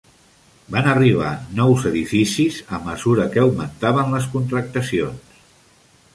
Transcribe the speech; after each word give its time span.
Van 0.75 0.87
arribar 0.93 1.33
nous 1.59 1.85
edificis 1.89 2.57
a 2.79 2.81
mesura 2.89 3.29
que 3.37 3.45
augmentaven 3.45 4.13
les 4.19 4.29
contractacions. 4.39 5.41